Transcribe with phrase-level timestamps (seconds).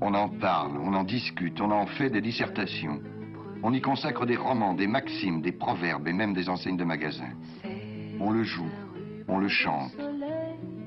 [0.00, 3.00] On en parle, on en discute, on en fait des dissertations.
[3.62, 7.32] On y consacre des romans, des maximes, des proverbes et même des enseignes de magasins.
[8.20, 8.70] On le joue,
[9.26, 9.92] on le chante.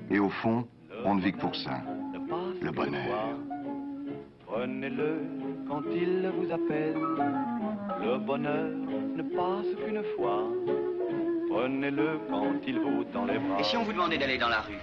[0.09, 0.66] Et au fond,
[1.04, 1.82] on ne vit que pour ça.
[2.61, 3.36] Le bonheur.
[4.45, 5.21] Prenez-le
[5.68, 6.96] quand il vous appelle.
[8.02, 8.70] Le bonheur
[9.16, 10.43] ne passe qu'une fois.
[11.50, 13.59] Prenez-le quand il vous les bras.
[13.59, 14.80] Et si on vous demandait d'aller dans la rue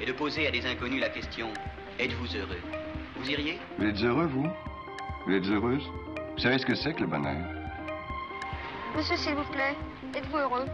[0.00, 1.48] et de poser à des inconnus la question
[1.98, 2.87] Êtes-vous heureux?
[3.18, 4.46] Vous iriez Vous êtes heureux, vous
[5.26, 5.82] Vous êtes heureuse
[6.36, 7.36] Vous savez ce que c'est que le bonheur
[8.96, 9.74] Monsieur, s'il vous plaît,
[10.16, 10.66] êtes-vous heureux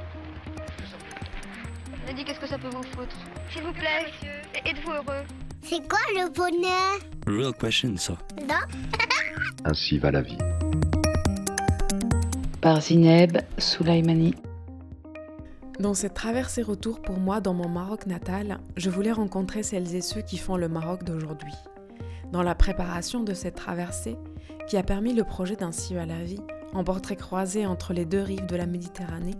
[2.06, 3.16] Je dis qu'est-ce que ça peut vous foutre
[3.50, 4.06] S'il vous plaît,
[4.64, 5.24] êtes-vous heureux
[5.62, 8.14] C'est quoi le bonheur Real question, ça.
[8.40, 8.54] Non
[9.64, 10.38] Ainsi va la vie.
[12.60, 14.34] Par Zineb Soulaimani.
[15.80, 20.02] Dans cette traversée retour pour moi dans mon Maroc natal, je voulais rencontrer celles et
[20.02, 21.54] ceux qui font le Maroc d'aujourd'hui.
[22.34, 24.16] Dans la préparation de cette traversée,
[24.66, 26.40] qui a permis le projet d'Ainsi à la vie,
[26.72, 29.36] en portrait croisé entre les deux rives de la Méditerranée,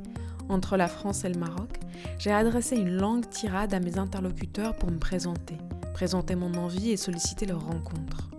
[0.48, 1.80] entre la France et le Maroc,
[2.20, 5.58] j'ai adressé une longue tirade à mes interlocuteurs pour me présenter,
[5.92, 8.30] présenter mon envie et solliciter leur rencontre.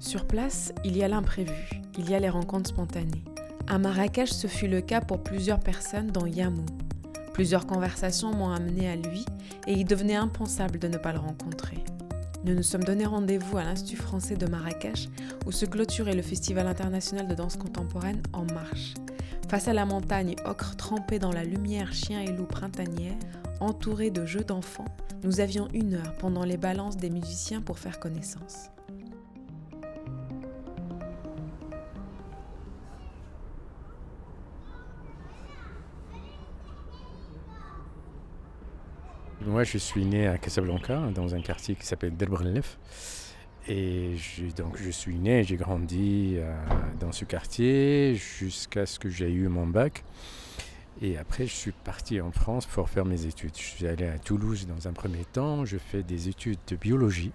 [0.00, 3.22] Sur place, il y a l'imprévu, il y a les rencontres spontanées.
[3.68, 6.66] À Marrakech, ce fut le cas pour plusieurs personnes dans Yamou,
[7.32, 9.24] Plusieurs conversations m'ont amené à lui
[9.68, 11.78] et il devenait impensable de ne pas le rencontrer.
[12.42, 15.10] Nous nous sommes donné rendez-vous à l'Institut français de Marrakech
[15.46, 18.94] où se clôturait le Festival international de danse contemporaine En Marche.
[19.48, 23.18] Face à la montagne ocre trempée dans la lumière chien et loup printanière,
[23.60, 24.86] entouré de jeux d'enfants,
[25.22, 28.70] nous avions une heure pendant les balances des musiciens pour faire connaissance.
[39.46, 42.78] Moi, je suis né à Casablanca, dans un quartier qui s'appelle Derbrelef.
[43.68, 46.54] Et je, donc, je suis né, j'ai grandi euh,
[46.98, 50.04] dans ce quartier jusqu'à ce que j'ai eu mon bac.
[51.00, 53.56] Et après, je suis parti en France pour faire mes études.
[53.56, 55.64] Je suis allé à Toulouse dans un premier temps.
[55.64, 57.32] Je fais des études de biologie.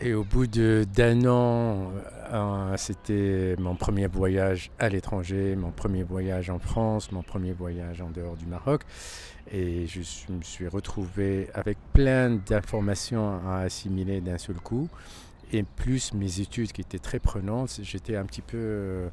[0.00, 1.92] Et au bout d'un an,
[2.32, 8.00] euh, c'était mon premier voyage à l'étranger, mon premier voyage en France, mon premier voyage
[8.00, 8.82] en dehors du Maroc.
[9.52, 10.00] Et je
[10.32, 14.88] me suis retrouvé avec plein d'informations à assimiler d'un seul coup.
[15.52, 18.56] Et plus mes études qui étaient très prenantes, j'étais un petit peu...
[18.58, 19.08] Euh,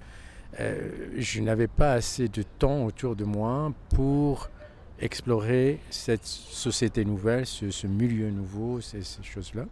[0.59, 4.50] euh, je n'avais pas assez de temps autour de moi pour
[5.00, 9.66] explorer cette société nouvelle, ce, milieu nouveau, ces, ces choses-là.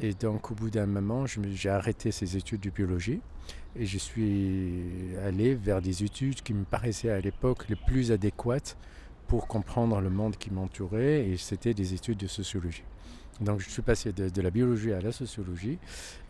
[0.00, 3.20] Et donc, au bout d'un moment, j'ai arrêté ces études de biologie
[3.76, 4.82] et je suis
[5.24, 8.76] allé vers des études qui me paraissaient à l'époque les plus adéquates
[9.28, 12.84] pour comprendre le monde qui m'entourait et c'était des études de sociologie.
[13.40, 15.78] Donc je suis passé de, la biologie à la sociologie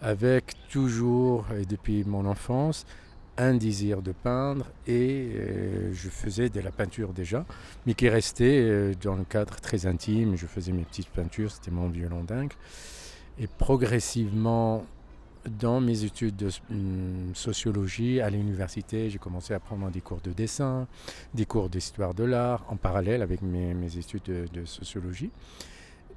[0.01, 2.87] avec toujours, et depuis mon enfance,
[3.39, 7.45] un désir de peindre et euh, je faisais de la peinture déjà,
[7.87, 10.37] mais qui restait euh, dans le cadre très intime.
[10.37, 12.53] Je faisais mes petites peintures, c'était mon violon dingue.
[13.39, 14.85] Et progressivement,
[15.49, 20.33] dans mes études de hum, sociologie à l'université, j'ai commencé à prendre des cours de
[20.33, 20.87] dessin,
[21.35, 24.23] des cours d'histoire de l'art, en parallèle avec mes, études
[24.53, 25.31] de, sociologie.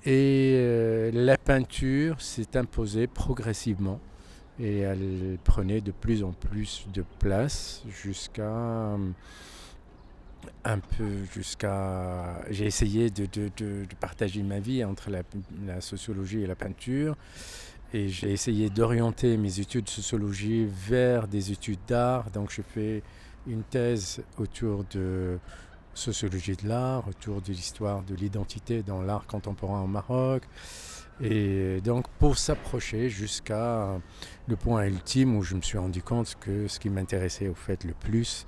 [0.05, 3.99] Et euh, la peinture s'est imposée progressivement
[4.59, 9.13] et elle prenait de plus en plus de place jusqu'à hum,
[10.63, 12.41] un peu jusqu'à...
[12.49, 13.27] J'ai essayé de,
[13.99, 17.15] partager ma vie entre la, sociologie et la peinture.
[17.93, 22.29] Et j'ai essayé d'orienter mes études de sociologie vers des études d'art.
[22.31, 23.03] Donc je fais
[23.47, 25.37] une thèse autour de
[25.93, 30.43] sociologie de l'art, autour de l'histoire de l'identité dans l'art contemporain au Maroc.
[31.21, 33.97] Et donc pour s'approcher jusqu'à
[34.47, 37.85] le point ultime où je me suis rendu compte que ce qui m'intéressait au fait
[37.85, 38.45] le plus,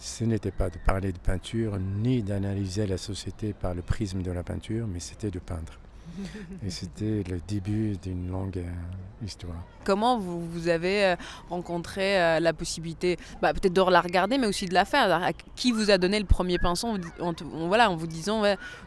[0.00, 4.32] ce n'était pas de parler de peinture ni d'analyser la société par le prisme de
[4.32, 5.78] la peinture, mais c'était de peindre.
[6.66, 9.62] Et c'était le début d'une longue euh, histoire.
[9.84, 11.16] Comment vous, vous avez euh,
[11.50, 15.30] rencontré euh, la possibilité, bah, peut-être de la regarder, mais aussi de la faire?
[15.54, 16.96] Qui vous a donné le premier pinceau?
[17.20, 17.34] En,
[17.68, 18.42] voilà, en vous disant,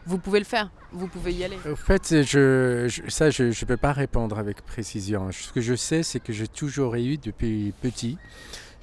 [0.06, 3.76] vous pouvez le faire, vous pouvez y aller Au fait, je, ça, je ne peux
[3.76, 5.30] pas répondre avec précision.
[5.32, 8.18] Ce que je sais, c'est que j'ai toujours eu, depuis petit,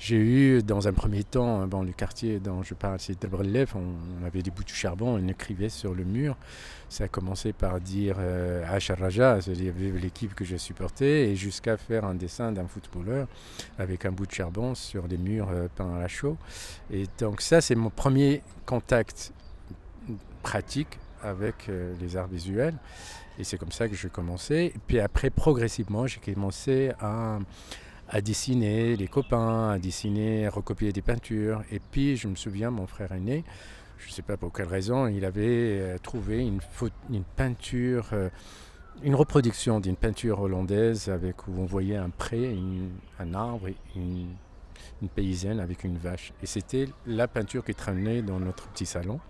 [0.01, 3.83] j'ai eu dans un premier temps, bon, le quartier dont je parle, c'est Delbrelef, on,
[4.19, 6.35] on, avait des bouts de charbon, on écrivait sur le mur.
[6.89, 12.03] Ça a commencé par dire euh, Raja, c'est-à-dire l'équipe que je supportais, et jusqu'à faire
[12.03, 13.27] un dessin d'un footballeur
[13.77, 16.35] avec un bout de charbon sur des murs euh, peints à la chaux.
[16.91, 19.31] Et donc ça, c'est mon premier contact
[20.41, 22.75] pratique avec euh, les arts visuels.
[23.37, 24.73] Et c'est comme ça que j'ai commencé.
[24.87, 27.37] Puis après, progressivement, j'ai commencé à,
[28.11, 31.63] à dessiner les copains, à dessiner, à recopier des peintures.
[31.71, 33.45] Et puis, je me souviens, mon frère aîné,
[33.97, 36.59] je ne sais pas pour quelle raison, il avait euh, trouvé une,
[37.37, 38.29] peinture, euh,
[39.01, 42.57] une reproduction d'une peinture hollandaise avec où on voyait un pré,
[43.17, 44.27] un arbre, une,
[45.01, 46.33] une paysanne avec une vache.
[46.43, 49.21] Et c'était la peinture qui traînait dans notre petit salon.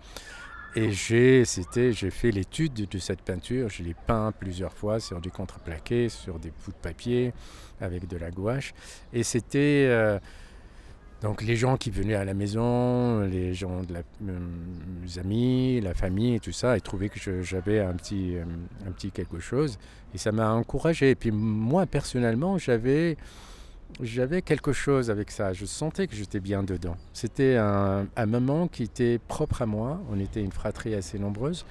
[0.74, 6.08] Et j'ai, fait l'étude de cette peinture, je l'ai peint plusieurs fois sur du contreplaqué,
[6.08, 7.34] sur des bouts de papier,
[7.80, 8.72] avec de la gouache.
[9.12, 10.18] Et c'était euh,
[11.20, 14.38] donc les gens qui venaient à la maison, les gens de la, euh,
[15.04, 18.44] les amis, la famille et tout ça, ils trouvaient que j'avais un petit, euh,
[18.86, 19.78] un petit quelque chose.
[20.14, 21.10] Et ça m'a encouragé.
[21.10, 23.18] Et puis moi, personnellement, j'avais
[24.00, 25.52] j'avais quelque chose avec ça.
[25.52, 26.96] Je sentais que j'étais bien dedans.
[27.12, 30.00] C'était un, moment qui était propre à moi.
[30.10, 31.64] On était une fratrie assez nombreuse.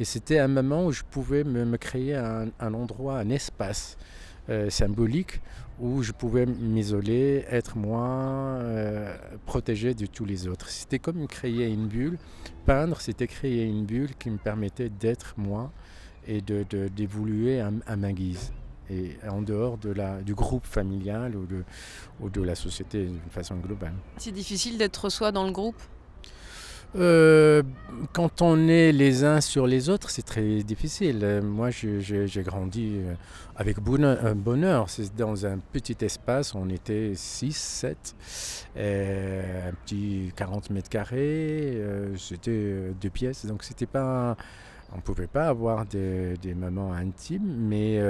[0.00, 3.96] Et c'était un moment où je pouvais me, créer un, endroit, un espace
[4.48, 5.40] euh, symbolique
[5.80, 8.08] où je pouvais m'isoler, être moi,
[8.60, 9.14] euh,
[9.46, 10.68] protégé de tous les autres.
[10.70, 12.18] C'était comme créer une bulle.
[12.66, 15.70] Peindre, c'était créer une bulle qui me permettait d'être moi
[16.26, 18.52] et d'évoluer de, à ma guise
[18.90, 21.64] et en dehors de la, du groupe familial ou de,
[22.20, 23.94] ou de la société d'une façon globale.
[24.16, 25.80] C'est difficile d'être soi dans le groupe?
[26.96, 27.62] Euh,
[28.14, 31.40] quand on est les uns sur les autres, c'est très difficile.
[31.42, 33.14] Moi, j'ai grandi euh,
[33.56, 34.34] avec bonheur.
[34.34, 34.88] bonheur.
[34.88, 38.16] C'est dans un petit espace, on était 6, 7,
[38.76, 44.36] un petit 40 mètres carrés, euh, c'était deux pièces, donc c'était pas...
[44.90, 48.00] On ne pouvait pas avoir des, des moments intimes, mais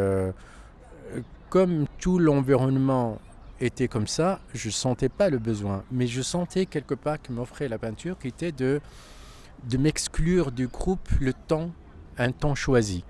[1.48, 3.18] comme tout l'environnement
[3.60, 5.84] était comme ça, je ne sentais pas le besoin.
[5.90, 8.80] Mais je sentais quelque part que m'offrait la peinture qui était de,
[9.68, 11.70] de m'exclure du groupe le temps,
[12.18, 13.04] un temps choisi.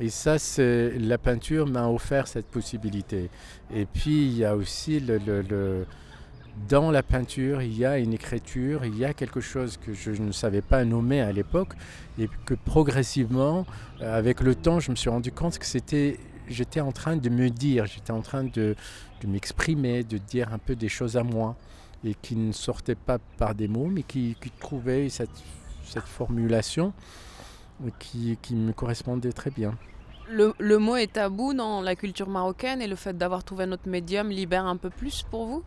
[0.00, 3.30] Et ça, c'est la peinture m'a offert cette possibilité.
[3.74, 5.86] Et puis, il y a aussi le,
[6.68, 10.10] dans la peinture, il y a une écriture, il y a quelque chose que je
[10.10, 11.74] ne savais pas nommer à l'époque
[12.18, 13.66] et que progressivement,
[14.00, 16.18] avec le temps, je me suis rendu compte que c'était
[16.52, 18.76] j'étais en train de me dire, j'étais en train de,
[19.26, 21.56] m'exprimer, de dire un peu des choses à moi,
[22.04, 25.30] et qui ne sortaient pas par des mots, mais qui, trouvaient cette,
[26.06, 26.92] formulation
[27.98, 29.76] qui, me correspondait très bien.
[30.30, 33.88] Le, le, mot est tabou dans la culture marocaine et le fait d'avoir trouvé notre
[33.88, 35.62] médium libère un peu plus pour vous?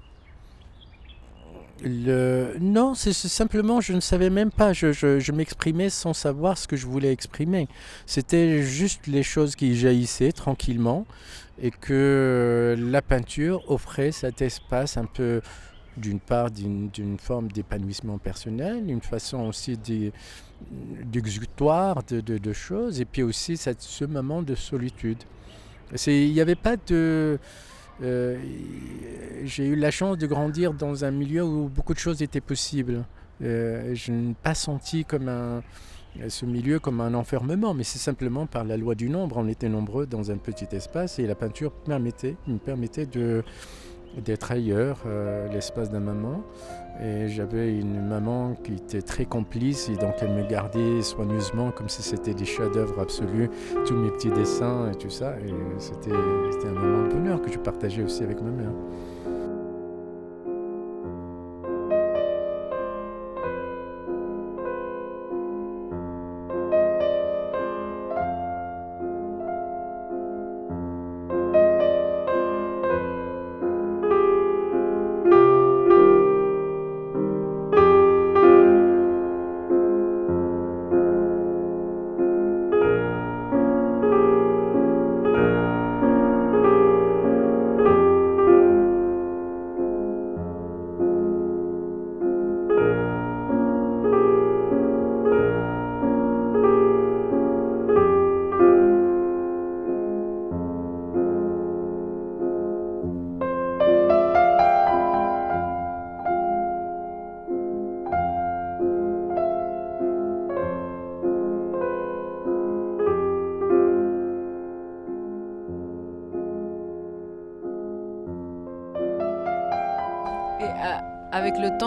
[1.83, 2.55] Le...
[2.59, 4.73] Non, c'est simplement, je ne savais même pas.
[4.73, 7.67] Je, m'exprimais sans savoir ce que je voulais exprimer.
[8.05, 11.05] C'était juste les choses qui jaillissaient tranquillement
[11.61, 15.41] et que la peinture offrait cet espace un peu,
[15.97, 19.77] d'une part, d'une forme d'épanouissement personnel, une façon aussi
[21.05, 25.23] d'exutoire de, de, choses, et puis aussi cette, ce moment de solitude.
[26.07, 27.39] Il n'y avait pas de
[28.03, 28.37] euh,
[29.43, 33.05] j'ai eu la chance de grandir dans un milieu où beaucoup de choses étaient possibles.
[33.41, 35.61] Euh, je n'ai pas senti comme un,
[36.29, 39.37] ce milieu comme un enfermement, mais c'est simplement par la loi du nombre.
[39.37, 43.43] On était nombreux dans un petit espace et la peinture permettait, me permettait de,
[44.23, 46.43] d'être ailleurs, euh, l'espace d'un maman.
[47.03, 51.89] Et j'avais une maman qui était très complice et donc elle me gardait soigneusement comme
[51.89, 53.49] si c'était des chefs-d'œuvre absolus,
[53.85, 55.35] tous mes petits dessins et tout ça.
[55.39, 58.71] Et c'était un moment de bonheur que je partageais aussi avec ma mère.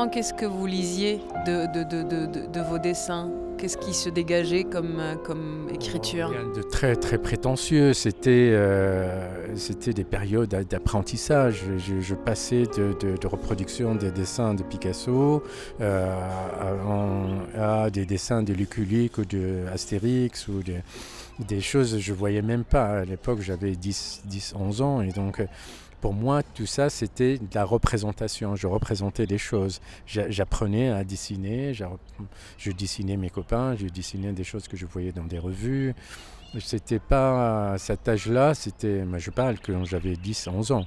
[0.06, 3.30] Qu'est-ce que vous lisiez de, vos dessins?
[3.58, 6.28] Qu'est-ce qui se dégageait comme, euh, comme écriture?
[6.28, 7.92] Rien de très très prétentieux.
[7.92, 9.52] C'était euh,
[9.84, 11.64] des périodes d'apprentissage.
[11.76, 15.42] Je, passais de, de, de, reproduction des dessins de Picasso
[15.80, 16.14] euh,
[17.56, 20.74] à, des dessins de Luculic ou de Astérix ou de,
[21.40, 23.00] des choses que je voyais même pas.
[23.00, 25.42] À l'époque, j'avais 10, 10, 11 ans et donc
[26.00, 28.54] pour moi, tout ça, c'était de la représentation.
[28.56, 29.80] Je représentais des choses.
[30.06, 31.72] J'apprenais à dessiner.
[31.74, 33.74] Je dessinais mes copains.
[33.76, 35.94] Je dessinais des choses que je voyais dans des revues.
[36.60, 38.54] C'était pas à cet âge-là.
[38.54, 40.86] C'était, je parle quand j'avais 10, 11 ans.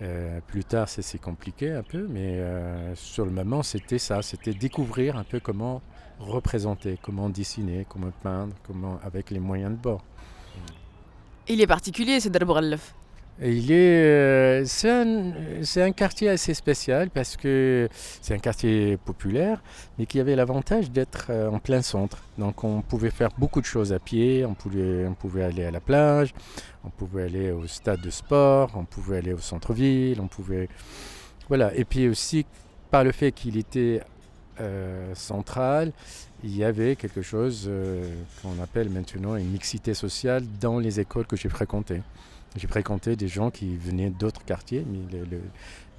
[0.00, 4.22] Euh, plus tard, c'est compliqué un peu, mais euh, sur le moment, c'était ça.
[4.22, 5.82] C'était découvrir un peu comment
[6.18, 10.02] représenter, comment dessiner, comment peindre, comment avec les moyens de bord.
[11.48, 12.94] Il est particulier, ce Darbrellef.
[13.44, 19.62] Il est, euh, c'est, un, quartier assez spécial parce que c'est un quartier populaire,
[19.98, 22.22] mais qui avait l'avantage d'être euh, en plein centre.
[22.38, 25.72] Donc on pouvait faire beaucoup de choses à pied, on pouvait, on pouvait aller à
[25.72, 26.32] la plage,
[26.84, 30.68] on pouvait aller au stade de sport, on pouvait aller au centre-ville, on pouvait...
[31.48, 32.46] Voilà, et puis aussi
[32.92, 34.02] par le fait qu'il était
[34.60, 35.92] euh, central,
[36.44, 41.26] il y avait quelque chose euh, qu'on appelle maintenant une mixité sociale dans les écoles
[41.26, 42.02] que j'ai fréquentées.
[42.56, 45.00] J'ai fréquenté des gens qui venaient d'autres quartiers, mais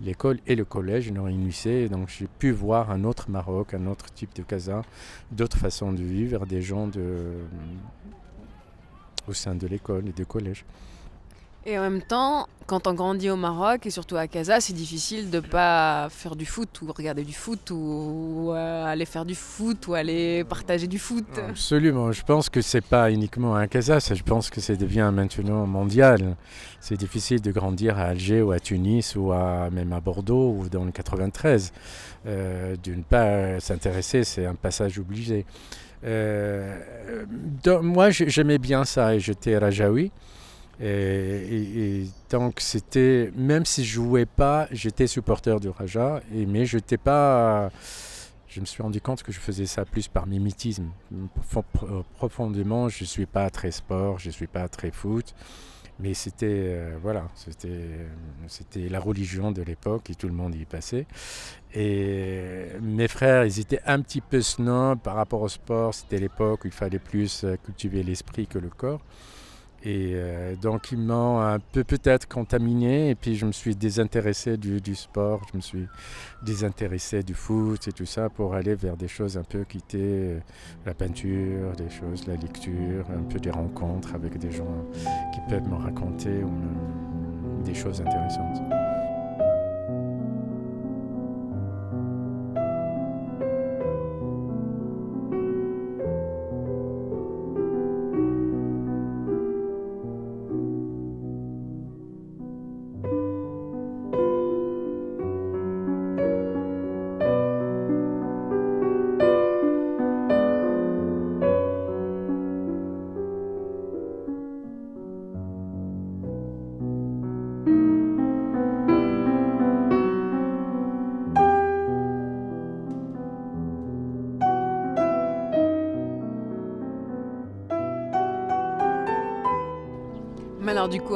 [0.01, 1.89] l'école et le collège nous réunissaient.
[1.89, 4.83] Donc j'ai pu voir un autre Maroc, un autre type de casa,
[5.31, 6.91] d'autres façons de vivre, des gens
[9.27, 10.63] au sein de l'école et du collège.
[11.65, 15.29] Et en même temps, quand on grandit au Maroc et surtout à Casa, c'est difficile
[15.29, 19.88] de pas faire du foot ou regarder du foot ou, euh, aller faire du foot
[19.88, 21.25] ou aller partager du foot.
[21.50, 22.12] Absolument.
[22.12, 26.36] Je pense que c'est pas uniquement à Casa, je pense que ça devient maintenant mondial.
[26.82, 30.67] C'est difficile de grandir à Alger ou à Tunis ou à, même à Bordeaux ou
[30.67, 31.72] dans le 93.
[32.25, 35.46] Euh, D'une part, s'intéresser, c'est un passage obligé.
[36.05, 36.77] Euh,
[37.63, 40.12] donc, moi, j'aimais bien ça et j'étais Rajaoui.
[40.81, 46.97] Et, donc c'était, même si je jouais pas, j'étais supporter du Raja, mais je n'étais
[46.97, 47.71] pas.
[48.47, 50.89] Je me suis rendu compte que je faisais ça plus par mimétisme.
[52.17, 55.33] Profondément, je ne suis pas très sport, je ne suis pas très foot.
[55.99, 58.07] Mais c'était euh, voilà, c'était
[58.47, 61.05] c'était la religion de l'époque et tout le monde y passait.
[61.73, 65.93] Et mes frères, ils étaient un petit peu snobs par rapport au sport.
[65.93, 69.01] C'était l'époque où il fallait plus cultiver l'esprit que le corps.
[69.85, 74.55] Et euh, donc ils m'ont un peu peut-être contaminé et puis je me suis désintéressé
[74.55, 75.87] du, sport, je me suis
[76.41, 79.97] désintéressé du foot et tout ça pour aller vers des choses un peu qui étaient
[79.97, 80.39] euh,
[80.85, 84.85] la peinture, des choses, la lecture, un peu des rencontres avec des gens
[85.33, 86.43] qui peuvent me raconter
[87.65, 88.62] des choses intéressantes.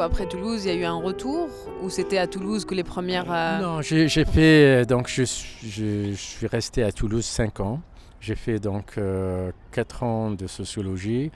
[0.08, 1.50] Après Toulouse, il y a eu un retour
[1.84, 3.30] Ou c'était à Toulouse que les premières...
[3.30, 3.60] Euh...
[3.60, 4.86] Non, j'ai fait...
[4.86, 7.82] Donc je, suis resté à Toulouse 5 ans.
[8.22, 11.30] J'ai fait donc euh, 4 ans de sociologie.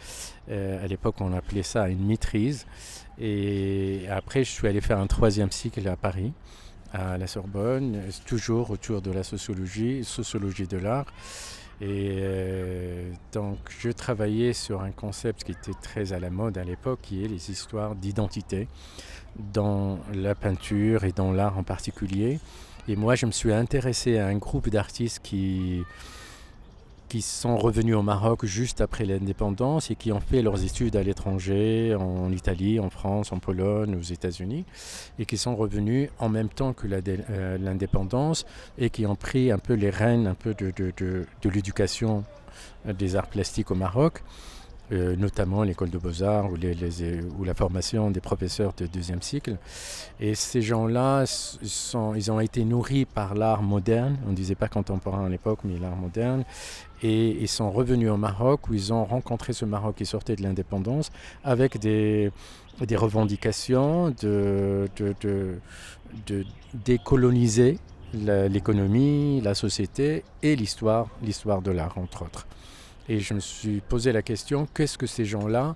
[0.49, 2.65] Euh, à l'époque, on appelait ça une maîtrise.
[3.19, 6.31] Et après, je suis allé faire un troisième cycle à Paris,
[6.93, 11.07] à la Sorbonne, toujours autour de la sociologie, sociologie de l'art.
[11.81, 16.63] Et euh, donc, je travaillais sur un concept qui était très à la mode à
[16.63, 18.67] l'époque, qui est les histoires d'identité
[19.53, 22.39] dans la peinture et dans l'art en particulier.
[22.87, 25.83] Et moi, je me suis intéressé à un groupe d'artistes qui,
[27.07, 31.03] qui sont revenus au Maroc juste après l'indépendance et qui ont fait leurs études à
[31.03, 34.65] l'étranger, en Italie, en France, en Pologne, aux États-Unis,
[35.19, 38.45] et qui sont revenus en même temps que l'indépendance
[38.77, 42.25] et qui ont pris un peu les rênes un peu de, de l'éducation
[42.85, 44.23] des arts plastiques au Maroc.
[44.91, 46.75] Euh, notamment l'école de beaux-arts les,
[47.39, 49.55] ou, la formation des professeurs de deuxième cycle.
[50.19, 51.23] Et ces gens-là,
[52.17, 55.79] ils ont été nourris par l'art moderne, on ne disait pas contemporain à l'époque, mais
[55.79, 56.43] l'art moderne,
[57.01, 60.43] et ils sont revenus au Maroc où ils ont rencontré ce Maroc qui sortait de
[60.43, 61.09] l'indépendance
[61.45, 62.29] avec des,
[62.81, 64.89] revendications de
[66.73, 67.79] décoloniser
[68.13, 72.47] l'économie, la société et l'histoire, l'histoire de l'art, entre autres.
[73.09, 75.75] Et je me suis posé la question, qu'est-ce que ces gens-là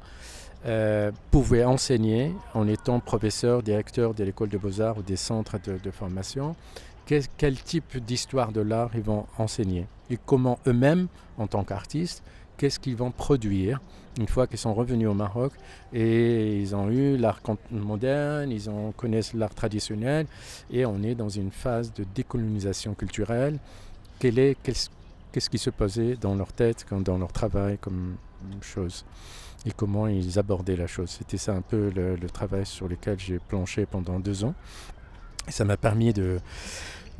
[0.65, 5.91] euh, pouvaient enseigner en étant professeur, directeur de l'école de beaux-arts ou des centres de,
[5.91, 6.55] formation
[7.05, 11.07] quel, type d'histoire de l'art ils vont enseigner et comment eux-mêmes,
[11.37, 12.23] en tant qu'artistes,
[12.57, 13.79] qu'est-ce qu'ils vont produire
[14.17, 15.51] une fois qu'ils sont revenus au Maroc
[15.91, 20.25] et ils ont eu l'art moderne, ils ont, connaissent l'art traditionnel
[20.71, 23.59] et on est dans une phase de décolonisation culturelle.
[24.23, 28.15] est, qu'est-ce qui se passait dans leur tête, dans leur travail comme
[28.61, 29.05] chose
[29.65, 31.09] et comment ils abordaient la chose?
[31.09, 34.53] C'était ça un peu le travail sur lequel j'ai planché pendant deux ans.
[35.47, 36.39] Ça m'a permis de,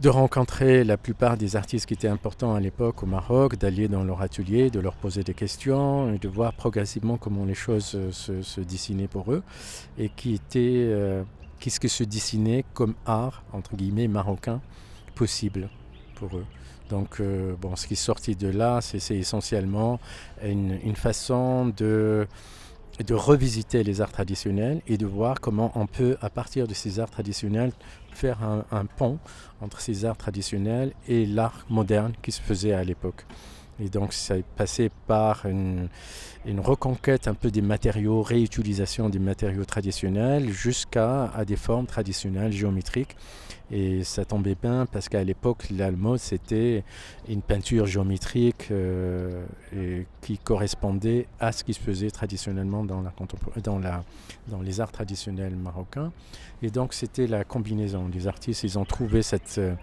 [0.02, 4.04] de rencontrer la plupart des artistes qui étaient importants à l'époque au Maroc, d'aller dans
[4.04, 8.12] leur atelier, de leur poser des questions et de voir progressivement comment les choses euh,
[8.12, 9.44] se, dessinaient pour eux
[9.98, 11.24] et qui était, euh,
[11.60, 14.62] qu'est-ce que se dessinait comme art, entre guillemets, marocain
[15.16, 15.70] possible
[16.16, 16.46] pour eux.
[16.90, 20.00] Donc, euh, bon, ce qui est sorti de là, c'est essentiellement
[20.44, 22.28] une, une façon de
[23.04, 27.00] de revisiter les arts traditionnels et de voir comment on peut, à partir de ces
[27.00, 27.74] arts traditionnels,
[28.16, 29.20] faire un, pont
[29.62, 33.26] entre ces arts traditionnels et l'art moderne qui se faisait à l'époque.
[33.80, 35.90] Et donc, ça est passé par une,
[36.60, 43.18] reconquête un peu des matériaux, réutilisation des matériaux traditionnels jusqu'à à des formes traditionnelles géométriques
[43.72, 46.84] et ça tombait bien parce qu'à l'époque, l'almo, c'était
[47.28, 49.46] une peinture géométrique euh,
[50.26, 53.14] qui correspondait à ce qui se faisait traditionnellement dans, la,
[53.64, 54.04] dans, la,
[54.48, 56.12] dans les arts traditionnels marocains.
[56.64, 58.10] Et donc, c'était la combinaison.
[58.12, 59.60] Les artistes, ils ont trouvé cette.
[59.60, 59.76] Euh,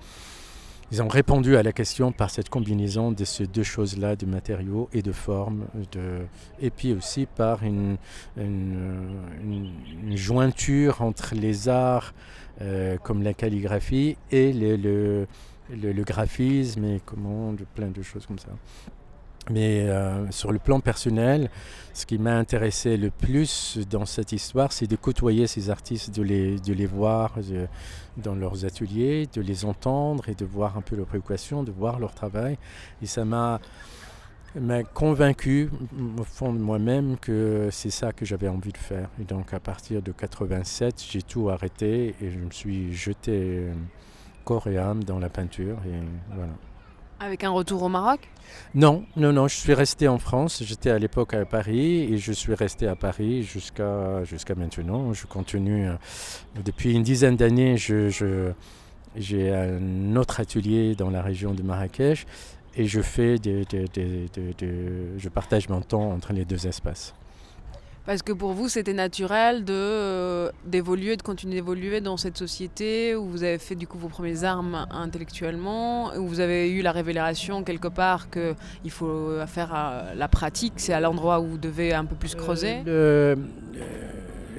[0.90, 4.88] ils ont répondu à la question par cette combinaison de ces deux choses-là, de matériaux
[4.92, 6.26] et de formes, de,
[6.60, 7.96] et puis aussi par une,
[8.36, 9.70] une,
[10.16, 12.12] jointure entre les arts
[12.60, 15.26] euh, comme la calligraphie et le, le,
[15.92, 18.50] le, graphisme et comment, de, plein de choses comme ça.
[19.50, 21.50] Mais euh, sur le plan personnel,
[21.94, 26.22] ce qui m'a intéressé le plus dans cette histoire, c'est de côtoyer ces artistes, de
[26.22, 27.34] les, de les voir
[28.16, 31.98] dans leurs ateliers, de les entendre et de voir un peu leurs préoccupations, de voir
[31.98, 32.56] leur travail.
[33.02, 33.60] Et ça m'a
[34.60, 35.70] m'a convaincu
[36.18, 39.08] au fond de moi-même que c'est ça que j'avais envie de faire.
[39.20, 43.72] Et donc à partir de 87, j'ai tout arrêté et je me suis jeté euh,
[44.44, 45.78] corps et âme dans la peinture.
[45.86, 46.52] Et voilà.
[47.24, 48.28] Avec un retour au Maroc
[48.74, 50.60] Non, non, non, je suis resté en France.
[50.64, 55.12] J'étais à l'époque à Paris et je suis resté à Paris jusqu'à jusqu'à maintenant.
[55.12, 55.88] Je continue.
[55.88, 55.94] Euh,
[56.64, 62.26] depuis une dizaine d'années, j'ai un autre atelier dans la région de Marrakech
[62.74, 63.64] et je fais des,
[65.16, 67.14] je partage mon temps entre les deux espaces.
[68.04, 73.14] Parce que pour vous, c'était naturel de euh, d'évoluer, de continuer d'évoluer dans cette société
[73.14, 76.92] où vous avez fait du coup vos premières armes intellectuellement, où vous avez eu la
[76.92, 81.58] révélation quelque part que il faut faire à la pratique, c'est à l'endroit où vous
[81.58, 82.78] devez un peu plus creuser.
[82.88, 83.36] Euh,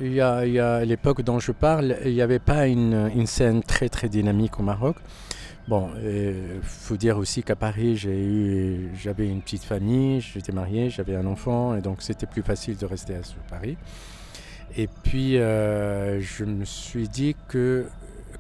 [0.02, 3.62] il y a, à l'époque dont je parle, il n'y avait pas une, une, scène
[3.62, 4.96] très très dynamique au Maroc.
[5.68, 11.26] Bon, il faut dire aussi qu'à Paris, j'avais une petite famille, j'étais marié, j'avais un
[11.26, 13.78] enfant, et donc c'était plus facile de rester à Paris.
[14.76, 17.86] Et puis, euh, je me suis dit que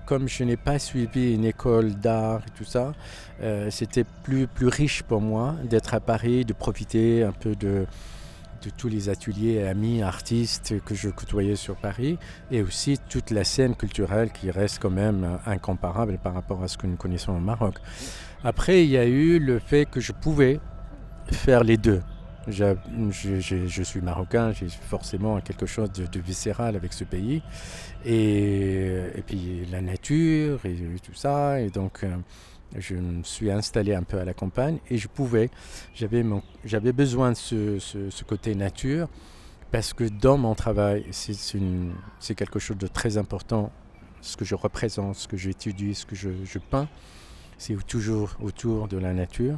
[0.05, 2.93] comme je n'ai pas suivi une école d'art et tout ça,
[3.41, 7.85] euh, c'était plus, plus riche pour moi d'être à Paris, de profiter un peu de,
[8.63, 12.17] de tous les ateliers amis, artistes que je côtoyais sur Paris,
[12.51, 16.77] et aussi toute la scène culturelle qui reste quand même incomparable par rapport à ce
[16.77, 17.75] que nous connaissons au Maroc.
[18.43, 20.59] Après, il y a eu le fait que je pouvais
[21.31, 22.01] faire les deux.
[22.47, 22.75] Je,
[23.09, 27.41] je, suis marocain, j'ai forcément quelque chose de, viscéral avec ce pays.
[28.03, 31.61] Et, et, puis la nature et tout ça.
[31.61, 32.17] Et donc, euh,
[32.77, 35.49] je me suis installé un peu à la campagne et je pouvais,
[35.93, 36.23] j'avais,
[36.91, 39.07] besoin de ce, côté nature
[39.71, 43.71] parce que dans mon travail, c'est, quelque chose de très important.
[44.21, 46.87] Ce que je représente, ce que j'étudie, ce que je, peins,
[47.57, 49.57] c'est toujours autour de la nature.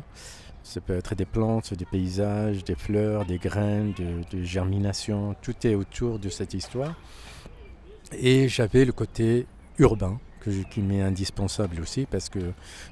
[0.64, 5.36] Ça peut être des plantes, des paysages, des fleurs, des graines, de, de germination.
[5.42, 6.96] Tout est autour de cette histoire.
[8.14, 9.46] Et j'avais le côté
[9.78, 10.20] urbain
[10.70, 12.40] qui m'est indispensable aussi parce que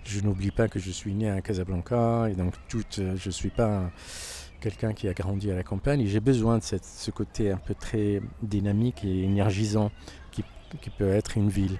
[0.03, 3.31] je n'oublie pas que je suis né à Casablanca et donc tout, euh, je ne
[3.31, 3.91] suis pas
[4.61, 7.75] quelqu'un qui a grandi à la campagne et j'ai besoin de ce côté un peu
[7.75, 9.91] très dynamique et énergisant
[10.31, 10.43] qui,
[10.81, 11.77] qui peut être une ville.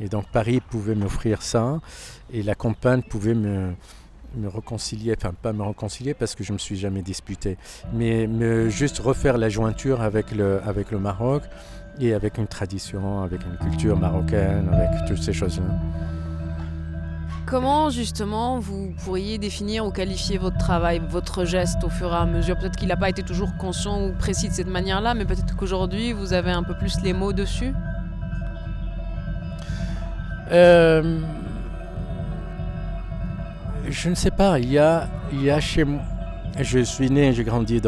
[0.00, 1.80] Et donc Paris pouvait m'offrir ça
[2.32, 3.74] et la campagne pouvait me,
[4.36, 7.56] me réconcilier, enfin pas me réconcilier parce que je me suis jamais disputé,
[7.92, 11.42] mais me juste refaire la jointure avec le, avec le Maroc
[12.00, 15.64] et avec une tradition, avec une culture marocaine, avec toutes ces choses-là.
[17.46, 22.26] comment justement vous pourriez définir ou qualifier votre travail, votre geste au fur et à
[22.26, 22.58] mesure?
[22.58, 26.12] Peut-être qu'il n'a pas été toujours conscient ou précis de cette manière-là, mais peut-être qu'aujourd'hui
[26.12, 27.72] vous avez un peu plus les mots dessus?
[30.52, 31.20] Euh,
[33.88, 34.58] Je ne sais pas.
[34.58, 36.02] Il y a, il y a chez moi.
[36.58, 37.82] Je suis né, j'ai grandi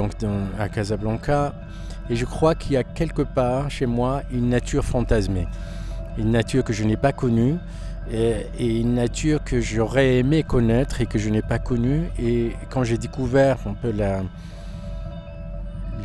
[0.59, 1.55] à Casablanca,
[2.11, 5.49] et je crois qu'il y a quelque part chez moi une nature fantasmée,
[6.19, 7.57] une nature que je n'ai pas connue
[8.13, 12.11] et, une nature que j'aurais aimé connaître et que je n'ai pas connue.
[12.23, 14.21] Et quand j'ai découvert un peu le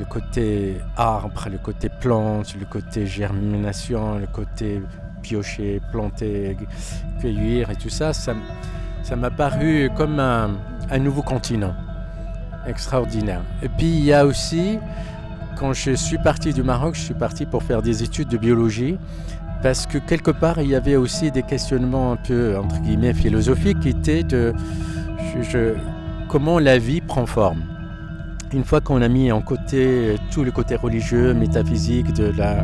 [0.05, 4.81] côté arbre, le côté plante, le côté germination, le côté
[5.21, 6.55] piocher, planter,
[7.21, 8.35] cueillir et tout ça, ça
[9.17, 11.75] m'a paru comme un nouveau continent
[12.67, 13.41] extraordinaire.
[13.61, 14.79] Et puis il y a aussi,
[15.57, 18.97] quand je suis parti du Maroc, je suis parti pour faire des études de biologie,
[19.61, 23.79] parce que quelque part il y avait aussi des questionnements un peu, entre guillemets, philosophiques
[23.79, 24.53] qui étaient de
[26.27, 27.63] comment la vie prend forme.
[28.53, 32.63] Une fois qu'on a mis en côté tout le côté religieux, métaphysique de la,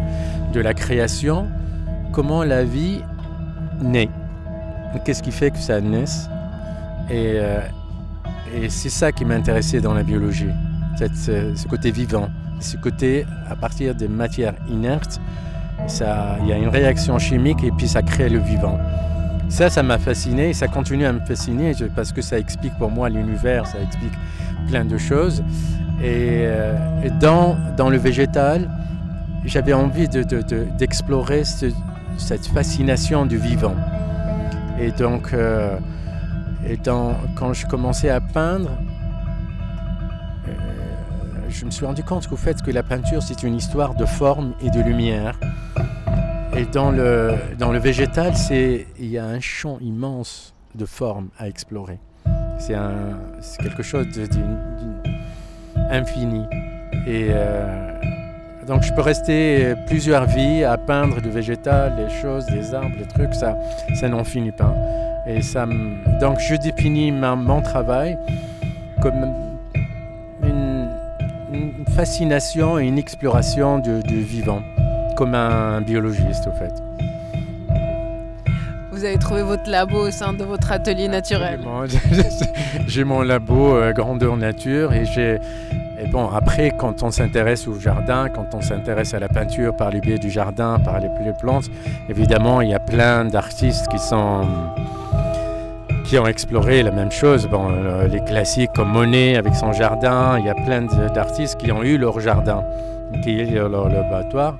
[0.53, 1.47] de la création,
[2.11, 3.01] comment la vie
[3.81, 4.09] naît.
[5.03, 6.29] Qu'est-ce qui fait que ça naisse?
[7.09, 7.59] Et, euh,
[8.55, 10.49] et c'est ça qui m'intéressait dans la biologie,
[10.97, 15.19] ce, côté vivant, ce côté à partir des matières inertes,
[16.41, 18.79] il y a une réaction chimique et puis ça crée le vivant.
[19.49, 22.91] Ça, ça m'a fasciné et ça continue à me fasciner parce que ça explique pour
[22.91, 24.13] moi l'univers, ça explique
[24.67, 25.43] plein de choses.
[26.01, 26.75] Et, euh,
[27.19, 28.69] dans, dans, le végétal,
[29.45, 31.71] j'avais envie d'explorer de,
[32.17, 33.75] cette fascination du vivant.
[34.79, 35.77] Et donc, euh,
[36.67, 38.71] et quand je commençais à peindre,
[40.47, 40.51] euh,
[41.49, 44.53] je me suis rendu compte qu'au fait que la peinture, c'est une histoire de forme
[44.61, 45.39] et de lumière.
[46.55, 51.47] Et dans le, dans le végétal, il y a un champ immense de formes à
[51.47, 51.99] explorer.
[52.57, 52.75] C'est
[53.61, 54.07] quelque chose
[55.75, 56.43] d'infini.
[57.07, 57.93] Et euh,
[58.67, 63.07] donc je peux rester plusieurs vies à peindre du végétal, les choses, les arbres, les
[63.07, 63.57] trucs, ça,
[63.95, 64.75] ça n'en finit pas.
[65.29, 65.67] Et ça
[66.19, 68.17] Donc je définis mon travail
[69.01, 69.33] comme
[70.43, 70.89] une,
[71.95, 74.61] fascination et une exploration du, vivant,
[75.15, 76.73] comme un biologiste au fait.
[78.91, 81.59] Vous avez trouvé votre labo au sein de votre atelier naturel.
[82.87, 85.39] J'ai mon labo euh, grandeur nature et j'ai
[86.01, 89.91] et bon, après, quand on s'intéresse au jardin, quand on s'intéresse à la peinture par
[89.91, 91.65] le biais du jardin, par les plantes,
[92.07, 94.47] évidemment, il y a plein d'artistes qui sont
[96.09, 97.47] qui ont exploré la même chose.
[97.47, 100.81] Bon, euh, les classiques comme Monet avec son jardin, il y a plein
[101.13, 102.63] d'artistes qui ont eu leur jardin,
[103.23, 104.57] qui ont leur laboratoire.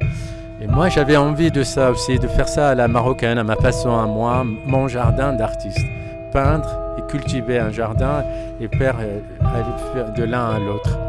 [0.62, 3.56] Et moi, j'avais envie de ça aussi, de faire ça à la marocaine, à ma
[3.56, 5.86] façon, à moi, mon jardin d'artiste.
[6.32, 8.24] Peindre et cultiver un jardin
[8.62, 11.09] et faire euh, de l'un à l'autre.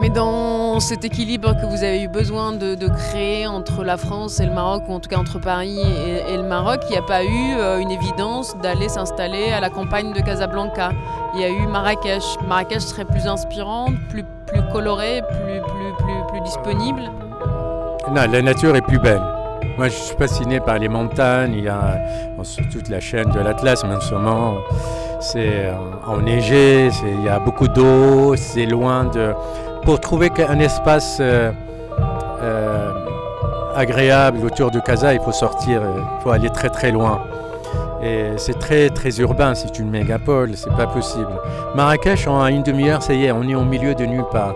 [0.00, 4.46] Mais dans cet équilibre que vous avez eu besoin de, créer entre la France et
[4.46, 7.22] le Maroc, ou en tout cas entre Paris et, le Maroc, il n'y a pas
[7.22, 10.92] eu euh, une évidence d'aller s'installer à la campagne de Casablanca.
[11.34, 12.24] Il y a eu Marrakech.
[12.48, 14.24] Marrakech serait plus inspirante, plus,
[14.72, 15.20] colorée,
[16.32, 17.02] plus, disponible
[18.08, 19.22] Non, la nature est plus belle.
[19.76, 21.52] Moi, je suis fasciné par les montagnes.
[21.54, 21.98] Il y a
[22.72, 24.56] toute la chaîne de l'Atlas, en ce moment,
[25.20, 25.74] c'est euh,
[26.06, 29.34] enneigé, il y a beaucoup d'eau, c'est loin de
[29.84, 31.52] pour trouver un espace euh,
[32.42, 32.92] euh,
[33.74, 37.20] agréable autour de Casa, il faut sortir, euh, il faut aller très très loin.
[38.02, 41.32] Et c'est très très urbain, c'est une mégapole, c'est pas possible.
[41.74, 44.54] Marrakech, en une demi-heure, ça y est, on est au milieu de nulle part.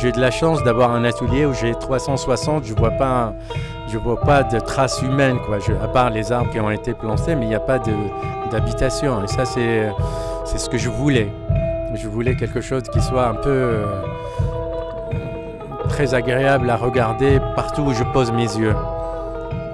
[0.00, 3.34] J'ai de la chance d'avoir un atelier où j'ai 360, je vois pas,
[3.88, 5.58] je vois pas de traces humaines, quoi.
[5.82, 7.78] à part les arbres qui ont été plantés, mais il n'y a pas
[8.50, 9.22] d'habitation.
[9.22, 9.92] Et ça, c'est
[10.56, 11.30] ce que je voulais.
[11.94, 13.82] Je voulais quelque chose qui soit un peu
[15.92, 18.74] très agréable à regarder partout où je pose mes yeux.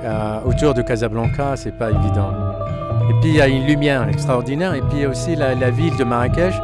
[0.04, 2.32] Euh, autour de Casablanca, c'est pas évident.
[3.08, 4.74] Et puis il y a une lumière extraordinaire.
[4.74, 6.54] Et puis aussi la, ville de Marrakech.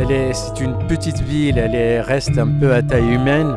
[0.00, 3.56] Elle est, c'est une petite ville, elle est, reste un peu à taille humaine.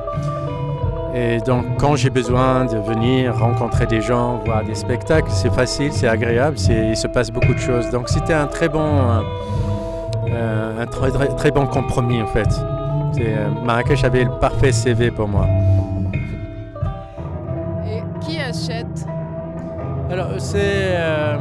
[1.15, 5.91] Et donc quand j'ai besoin de venir rencontrer des gens, voir des spectacles, c'est facile,
[5.91, 7.89] c'est agréable, il se passe beaucoup de choses.
[7.89, 8.89] Donc c'était un très bon,
[10.27, 12.49] euh, un très, très bon compromis en fait.
[13.19, 15.47] Euh, Marrakech avait le parfait CV pour moi.
[17.85, 19.05] Et qui achète?
[20.09, 21.37] Alors, c'est euh,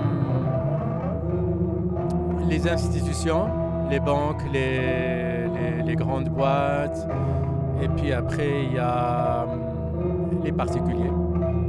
[2.49, 3.49] les institutions,
[3.91, 7.07] les banques, les, grandes boîtes.
[7.83, 11.11] Et puis après, il y a hum, les particuliers.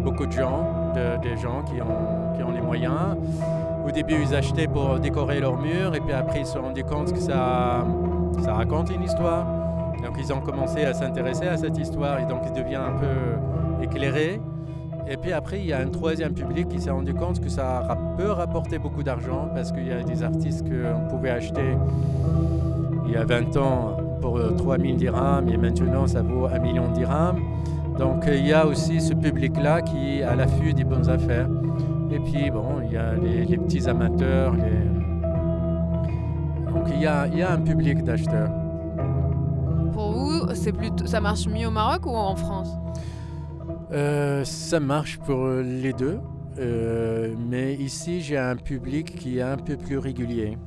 [0.01, 3.17] Beaucoup de gens, des gens qui ont, qui ont les moyens.
[3.85, 6.85] au début, ils achetaient pour décorer leurs murs, et puis après, ils se sont rendus
[6.85, 7.85] compte que ça,
[8.41, 9.62] ça raconte une histoire.
[10.03, 13.83] Donc, ils ont commencé à s'intéresser à cette histoire, et donc, ils deviennent un peu
[13.83, 14.39] éclairés.
[15.09, 17.97] Et puis après, il y a un troisième public qui s'est rendu compte que ça
[18.17, 21.75] peut rapporter beaucoup d'argent parce qu'il y a des artistes qu'on pouvait acheter
[23.05, 26.93] il y a 20 ans pour 3000 dirhams et maintenant ça vaut 1 million de
[26.93, 27.39] dirhams.
[27.99, 31.47] Donc il y a aussi ce public-là qui est à l'affût des bonnes affaires.
[32.11, 34.53] Et puis bon, il y a les, petits amateurs.
[36.73, 38.62] Donc il il y a un public d'acheteurs.
[40.53, 42.69] C'est plutôt, ça marche mieux au Maroc ou en France?
[43.91, 46.19] Euh, ça marche pour les deux,
[46.57, 50.57] euh, mais ici j'ai un public qui est un peu plus régulier.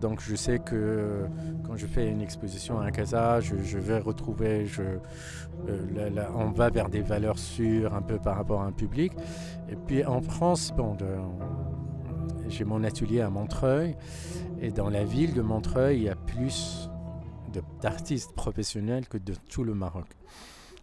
[0.00, 1.24] Donc je sais que
[1.64, 4.98] quand je fais une exposition à Casa, je, vais retrouver, euh,
[6.36, 9.12] on va vers des valeurs sûres un peu par rapport à un public.
[9.70, 10.96] Et puis en France, bon,
[12.48, 13.96] j'ai mon atelier à Montreuil,
[14.60, 16.87] et dans la ville de Montreuil, il y a plus
[17.80, 20.06] d'artistes professionnels que de tout le Maroc.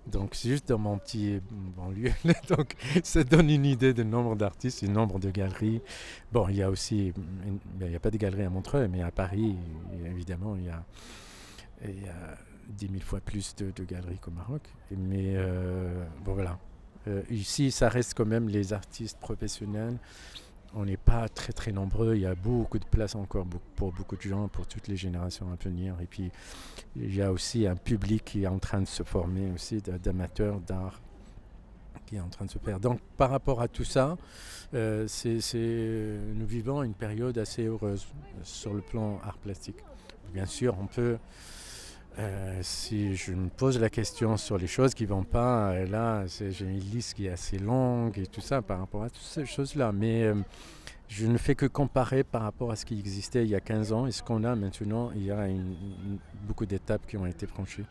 [0.07, 1.41] Donc juste dans mon petit
[1.75, 2.13] banlieue.
[2.49, 5.81] Donc ça donne une idée du nombre d'artistes, du nombre de galeries.
[6.31, 7.13] Bon, il y a aussi,
[7.79, 9.55] il n'y a pas de galeries à Montreux, mais à Paris,
[10.05, 10.85] évidemment, il y a,
[11.83, 12.37] il y a
[12.69, 14.61] 10 000 fois plus de, galeries qu'au Maroc.
[14.91, 16.59] Mais euh, bon voilà.
[17.07, 19.97] Euh, ici, ça reste quand même les artistes professionnels
[20.75, 22.15] on n'est pas très très nombreux.
[22.15, 25.47] Il y a beaucoup de place encore pour beaucoup de gens, pour toutes les générations
[25.51, 25.95] à venir.
[26.01, 26.31] Et puis
[26.95, 30.59] il y a aussi un public qui est en train de se former aussi d'amateurs
[30.59, 31.01] d'art
[32.05, 32.79] qui est en train de se faire.
[32.79, 34.17] Donc par rapport à tout ça,
[34.73, 35.07] euh,
[36.35, 38.05] nous vivons une période assez heureuse
[38.43, 39.77] sur le plan art plastique.
[40.33, 41.17] Bien sûr, on peut
[42.17, 45.85] euh, si je me pose la question sur les choses qui ne vont pas, euh,
[45.85, 49.21] là, j'ai une liste qui est assez longue et tout ça par rapport à toutes
[49.21, 49.91] ces choses-là.
[49.91, 50.35] Mais euh,
[51.09, 53.91] je ne fais que comparer par rapport à ce qui existait il y a 15
[53.91, 55.11] ans et ce qu'on a maintenant.
[55.15, 55.45] Il y a
[56.47, 57.85] beaucoup d'étapes qui ont été franchies.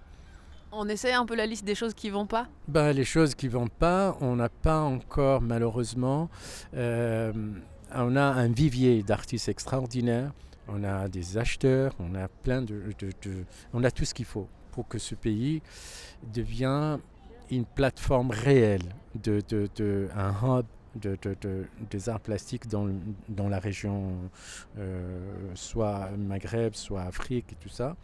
[0.72, 2.48] On essaie un peu la liste des choses qui ne vont pas?
[2.66, 6.30] Ben, Les choses qui ne vont pas, on n'a pas encore, malheureusement,
[6.72, 10.32] on a un vivier d'artistes extraordinaires
[10.68, 12.82] on a des acheteurs, on a plein de,
[13.72, 15.62] on a tout ce qu'il faut pour que ce pays
[16.32, 16.98] devienne
[17.50, 19.42] une plateforme réelle, de,
[20.16, 21.16] un hub de,
[21.90, 24.12] des arts plastiques dans, la région,
[24.78, 27.96] euh, soit Maghreb, soit Afrique et tout ça.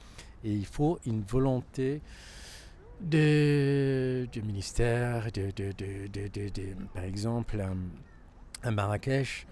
[0.44, 2.00] Et il faut une volonté
[3.00, 5.50] du ministère, de,
[6.94, 7.64] par exemple,
[8.62, 9.46] à Marrakech,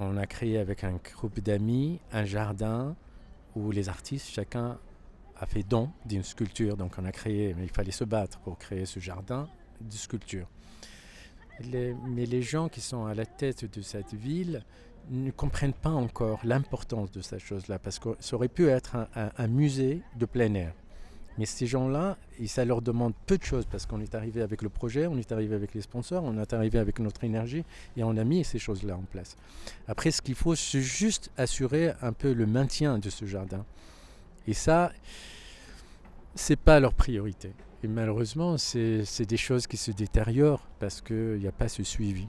[0.00, 2.96] on a créé avec un groupe d'amis un jardin
[3.54, 4.78] où les artistes, chacun
[5.36, 6.76] a fait don d'une sculpture.
[6.76, 9.48] Donc on a créé, mais il fallait se battre pour créer ce jardin
[9.80, 10.48] de sculpture.
[11.62, 14.64] mais les gens qui sont à la tête de cette ville
[15.10, 19.48] ne comprennent pas encore l'importance de cette chose-là, parce que ça aurait pu être un
[19.48, 20.74] musée de plein air.
[21.38, 24.68] Mais ces gens-là, ça leur demande peu de choses parce qu'on est arrivé avec le
[24.68, 27.64] projet, on est arrivé avec les sponsors, on est arrivé avec notre énergie
[27.96, 29.36] et on a mis ces choses-là en place.
[29.88, 33.64] Après, ce qu'il faut, c'est juste assurer un peu le maintien de ce jardin.
[34.46, 34.92] Et ça,
[36.34, 37.52] c'est pas leur priorité.
[37.82, 42.28] Et malheureusement, c'est des choses qui se détériorent parce qu'il n'y a pas ce suivi.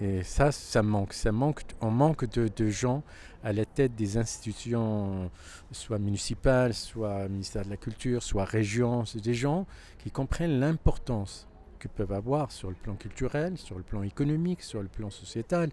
[0.00, 1.12] Et ça, ça manque.
[1.12, 3.02] Ça manque on manque de, gens
[3.42, 5.30] à la tête des institutions,
[5.70, 9.04] soit municipales, soit ministère de la Culture, soit région.
[9.04, 9.66] C'est des gens
[9.98, 11.46] qui comprennent l'importance
[11.80, 15.70] qu'ils peuvent avoir sur le plan culturel, sur le plan économique, sur le plan sociétal,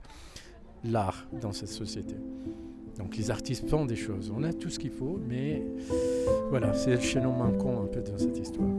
[0.83, 2.15] l'art dans cette société.
[2.97, 4.31] Donc les artistes font des choses.
[4.35, 5.63] On a tout ce qu'il faut, mais
[6.49, 8.69] voilà, c'est le chaînon manquant un peu dans cette histoire.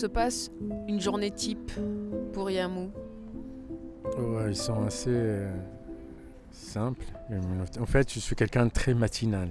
[0.00, 0.50] Se passe
[0.88, 1.72] une journée type
[2.32, 2.90] pour Yamou
[4.48, 5.54] Ils sont assez euh,
[6.50, 7.04] simples.
[7.78, 9.50] En fait, je suis quelqu'un de très matinal.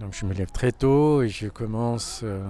[0.00, 2.44] Donc je me lève très tôt et je commence, euh,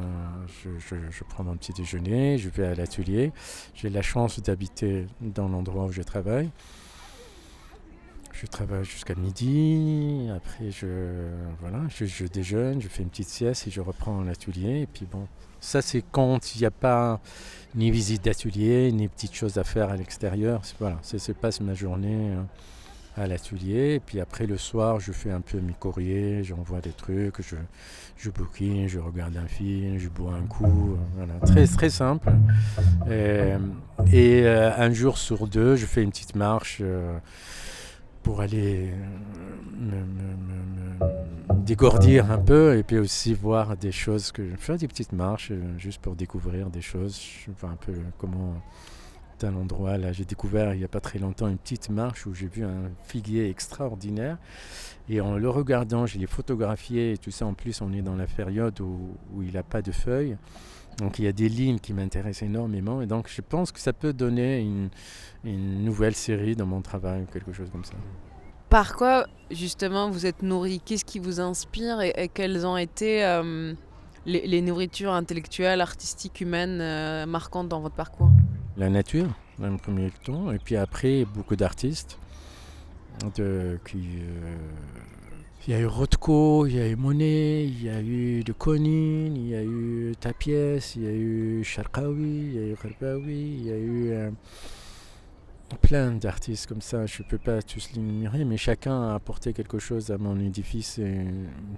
[0.81, 3.33] je, prends mon petit déjeuner, je vais à l'atelier.
[3.77, 6.51] J'ai la chance d'habiter dans l'endroit où je travaille.
[8.41, 13.71] Je travaille jusqu'à midi, après je, voilà, je, déjeune, je fais une petite sieste et
[13.71, 14.83] je reprends l'atelier.
[14.83, 15.27] Et puis bon,
[15.61, 17.21] ça c'est quand il n'y a pas
[17.75, 20.63] ni visite d'atelier, ni petites choses à faire à l'extérieur.
[20.81, 22.33] Voilà, ça se passe ma journée.
[22.33, 22.47] Hein
[23.17, 23.95] à l'atelier.
[23.95, 27.57] Et puis après, le soir, je fais un peu mes courriers, j'envoie des trucs, je,
[28.17, 30.97] je bouquine, je regarde un film, je bois un coup.
[31.17, 31.35] Voilà.
[31.47, 32.33] Très, très simple.
[33.07, 37.17] Et, euh, un jour sur deux, je fais une petite marche euh,
[38.25, 38.91] pour aller
[39.79, 40.03] me,
[41.65, 45.51] dégourdir un peu et puis aussi voir des choses que je fais des petites marches
[45.53, 47.21] euh, juste pour découvrir des choses.
[47.47, 48.55] Je vois un peu comment
[49.45, 49.99] un endroit.
[49.99, 52.65] Là, j'ai découvert il n'y a pas très longtemps une petite marche où j'ai vu
[52.65, 54.39] un figuier extraordinaire.
[55.09, 57.47] Et en le regardant, je l'ai photographié et tout ça.
[57.47, 60.37] En plus, on est dans la période où, il n'a pas de feuilles.
[60.99, 63.03] Donc il y a des lignes qui m'intéressent énormément.
[63.03, 64.91] Et donc je pense que ça peut donner une,
[65.85, 67.95] nouvelle série dans mon travail, quelque chose comme ça.
[68.71, 70.81] Par quoi, justement, vous êtes nourri?
[70.85, 73.73] Qu'est-ce qui vous inspire et, quelles ont été euh,
[74.27, 78.31] les, nourritures intellectuelles, artistiques, humaines euh, marquantes dans votre parcours?
[78.77, 79.29] La nature,
[79.59, 82.19] dans le premier temps, et puis après, beaucoup d'artistes.
[83.21, 84.57] Qui, euh,
[85.67, 88.53] il y a eu Rothko, il y a eu Monet, il y a eu de
[88.53, 92.77] Konin, il y a eu Tapiès, il y a eu Sharqawi, il y a eu
[92.83, 94.31] Gharbawi, il y a eu euh,
[95.81, 97.07] plein d'artistes comme ça.
[97.07, 100.99] Je ne peux pas tous l'énumérer, mais chacun a apporté quelque chose à mon édifice
[100.99, 101.27] et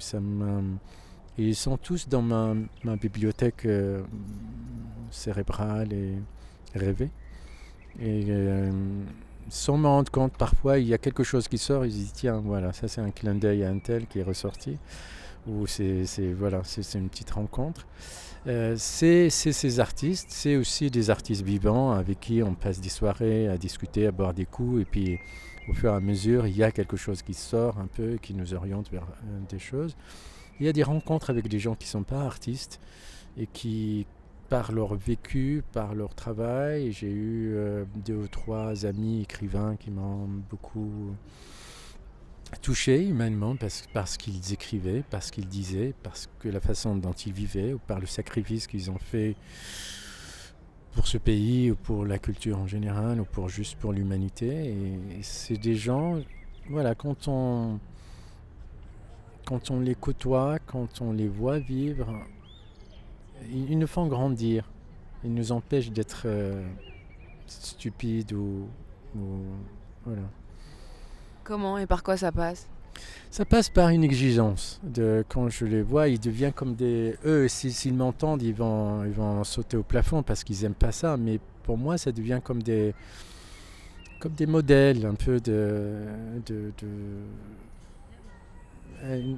[0.00, 0.18] ça
[1.38, 2.54] ils sont tous dans ma,
[2.96, 4.02] bibliothèque euh,
[5.10, 6.14] cérébrale et
[6.74, 7.10] rêver.
[8.00, 8.70] Et euh,
[9.48, 12.42] sans me rendre compte, parfois, il y a quelque chose qui sort, ils disent tiens,
[12.44, 14.78] voilà, ça c'est un clin d'œil à un tel qui est ressorti,
[15.46, 16.04] ou c'est
[16.36, 17.86] voilà, c'est une petite rencontre.
[18.46, 23.48] Euh, c'est ces artistes, c'est aussi des artistes vivants avec qui on passe des soirées
[23.48, 25.18] à discuter, à boire des coups, et puis
[25.68, 28.34] au fur et à mesure, il y a quelque chose qui sort un peu, qui
[28.34, 29.96] nous oriente vers euh, des choses.
[30.60, 32.80] Il y a des rencontres avec des gens qui ne sont pas artistes
[33.36, 34.06] et qui,
[34.48, 36.92] par leur vécu, par leur travail.
[36.92, 41.14] J'ai eu euh, deux ou trois amis écrivains qui m'ont beaucoup
[42.62, 47.32] touché humainement parce, parce qu'ils écrivaient, parce qu'ils disaient, parce que la façon dont ils
[47.32, 49.36] vivaient, ou par le sacrifice qu'ils ont fait
[50.92, 54.70] pour ce pays, ou pour la culture en général, ou pour juste pour l'humanité.
[54.70, 56.20] Et, c'est des gens,
[56.70, 57.78] voilà, quand on,
[59.44, 62.06] quand on les côtoie, quand on les voit vivre,
[63.50, 64.68] ils nous font grandir.
[65.24, 66.62] Ils nous empêchent d'être euh,
[67.46, 68.68] stupides ou,
[70.04, 70.22] voilà.
[71.42, 72.68] Comment et par quoi ça passe?
[73.30, 74.80] Ça passe par une exigence.
[74.82, 77.16] De, quand je les vois, ils deviennent comme des...
[77.24, 81.16] Eux, s'ils m'entendent, ils vont, ils vont sauter au plafond parce qu'ils n'aiment pas ça.
[81.16, 82.94] Mais pour moi, ça devient comme des,
[84.20, 86.04] comme des modèles un peu de...
[86.46, 86.88] de, de
[89.02, 89.34] euh,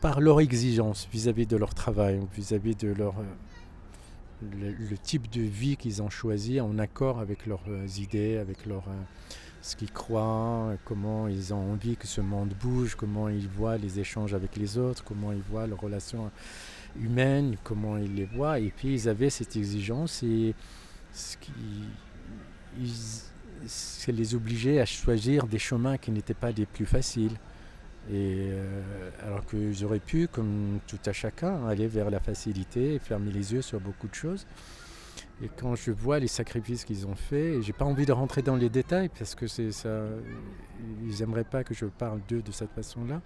[0.00, 5.76] par leur exigence vis-à-vis de leur travail, vis-à-vis de leur, euh, le, type de vie
[5.76, 9.02] qu'ils ont choisi en accord avec leurs euh, idées, avec leur, euh,
[9.62, 13.98] ce qu'ils croient, comment ils ont envie que ce monde bouge, comment ils voient les
[13.98, 16.30] échanges avec les autres, comment ils voient leurs relations
[17.00, 18.58] humaines, comment ils les voient.
[18.60, 20.54] Et puis ils avaient cette exigence et
[21.12, 21.52] ce qui,
[23.66, 27.36] ça les obligeait à choisir des chemins qui n'étaient pas les plus faciles.
[28.10, 32.98] Et euh, alors qu'ils auraient pu, comme tout à chacun, aller vers la facilité et
[32.98, 34.46] fermer les yeux sur beaucoup de choses.
[35.42, 38.56] Et quand je vois les sacrifices qu'ils ont faits, j'ai pas envie de rentrer dans
[38.56, 39.88] les détails parce que ça,
[41.04, 43.20] ils n'aimeraient pas que je parle d'eux de cette façon-là.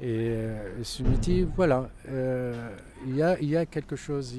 [0.00, 2.70] Et euh, je me dis, voilà, euh,
[3.06, 4.36] il y, a, quelque chose,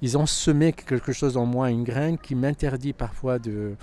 [0.00, 3.74] ils ont semé quelque chose en moi, une graine qui m'interdit parfois de,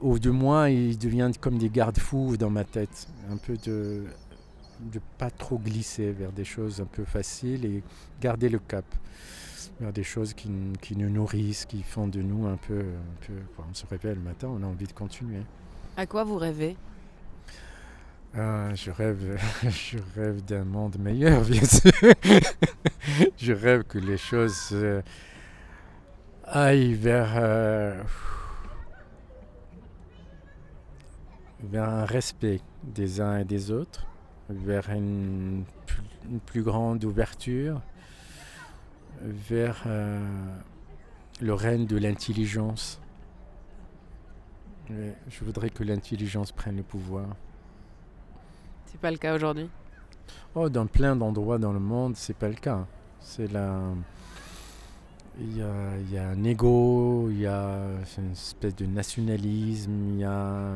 [0.00, 3.08] ou de moins ils deviennent comme des garde-fous dans ma tête.
[3.30, 4.04] Un peu de
[4.80, 7.82] ne pas trop glisser vers des choses un peu faciles et
[8.20, 8.84] garder le cap
[9.80, 13.34] vers des choses qui, qui nous nourrissent, qui font de nous un peu, un peu
[13.58, 15.42] on se réveille le matin, on a envie de continuer.
[15.96, 16.76] À quoi vous rêvez?
[18.36, 21.92] Ah, je rêve, je rêve d'un monde meilleur, bien sûr.
[23.38, 25.00] je rêve que les choses euh,
[26.44, 28.02] aillent vers euh,
[31.60, 34.06] vers un respect des uns et des autres,
[34.48, 35.64] vers une,
[36.46, 37.80] plus grande ouverture,
[39.22, 40.20] vers euh,
[41.40, 43.00] le règne de l'intelligence.
[44.88, 47.26] Je voudrais que l'intelligence prenne le pouvoir.
[48.86, 49.68] C'est pas le cas aujourd'hui?
[50.54, 52.86] Oh, dans plein d'endroits dans le monde, c'est pas le cas.
[53.20, 53.80] C'est la.
[55.40, 57.78] Il y, a, il y a un ego, il y a
[58.16, 60.72] une espèce de nationalisme, il y a.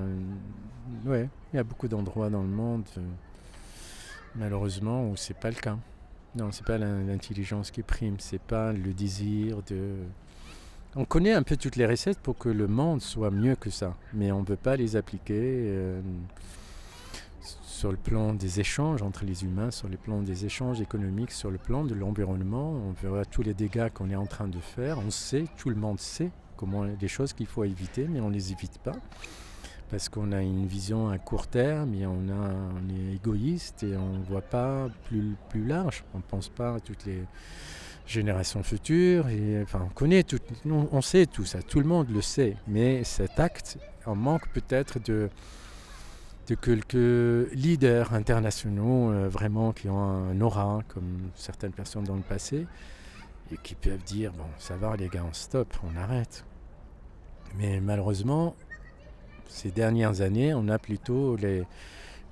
[1.05, 3.01] Ouais, il y a beaucoup d'endroits dans le monde, euh,
[4.37, 5.77] malheureusement, où c'est pas le cas.
[6.35, 9.97] Non, c'est pas l'in- l'intelligence qui prime, c'est pas le désir de.
[10.97, 13.95] On connaît un peu toutes les recettes pour que le monde soit mieux que ça,
[14.13, 16.01] mais on ne veut pas les appliquer euh,
[17.41, 21.51] sur le plan des échanges entre les humains, sur le plan des échanges économiques, sur
[21.51, 22.73] le plan de l'environnement.
[22.73, 24.99] On verra tous les dégâts qu'on est en train de faire.
[24.99, 28.35] On sait, tout le monde sait comment les choses qu'il faut éviter, mais on ne
[28.35, 28.97] les évite pas
[29.93, 32.23] parce qu'on a une vision à court terme et on,
[32.89, 36.03] est égoïste et on ne voit pas plus, large.
[36.15, 37.23] On ne pense pas à toutes les
[38.07, 39.27] générations futures.
[39.63, 42.57] Enfin, on connaît tout, on, sait tout ça, tout le monde le sait.
[42.67, 43.77] Mais cet acte,
[44.07, 45.29] on manque peut-être de,
[46.49, 52.23] de quelques leaders internationaux euh, vraiment qui ont un aura, comme certaines personnes dans le
[52.23, 52.67] passé,
[53.53, 56.47] et qui peuvent dire, bon, ça va les gars, on stop, on arrête.
[57.59, 58.57] Mais malheureusement,
[59.53, 61.65] ces dernières années, on a plutôt les,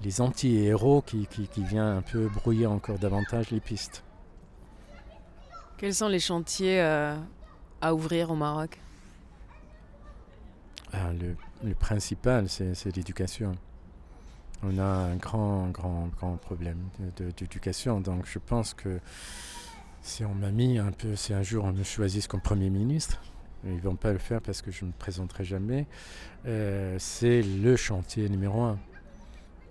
[0.03, 4.03] les anti-héros qui, qui, qui viennent un peu brouiller encore davantage les pistes.
[5.79, 7.17] Quels sont les chantiers euh,
[7.81, 8.79] à ouvrir au Maroc?
[10.93, 13.53] Ah, le, le principal, c'est l'éducation.
[14.63, 16.79] On a un grand, grand, grand problème
[17.17, 18.01] d'éducation.
[18.01, 19.01] Donc je pense que
[20.03, 23.23] si on m'a mis un peu, si un jour on me choisit comme Premier ministre,
[23.65, 25.87] ils ne vont pas le faire parce que je ne me présenterai jamais,
[26.47, 28.79] euh, c'est le chantier numéro un.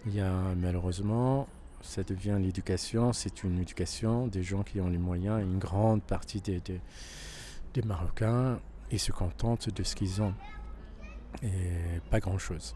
[0.06, 1.48] Il y a malheureusement,
[1.82, 5.42] ça devient l'éducation, c'est une éducation des gens qui ont les moyens.
[5.42, 8.60] Une grande partie des, des, Marocains,
[8.92, 10.34] ils se contentent de ce qu'ils ont
[11.44, 12.76] et pas grand-chose.